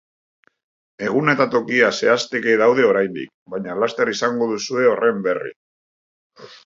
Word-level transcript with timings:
Eguna 1.09 1.35
eta 1.37 1.45
tokia 1.55 1.91
zehazteke 1.99 2.55
daude 2.61 2.87
oraindik, 2.93 3.31
baina 3.55 3.77
laster 3.83 4.11
izango 4.15 4.49
duzue 4.55 4.89
horren 4.95 5.21
berri. 5.29 5.53